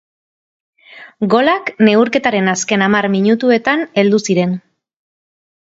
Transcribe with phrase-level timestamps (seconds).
[1.33, 4.61] Golak neurketaren azken hamar minutuetan heldu ziren.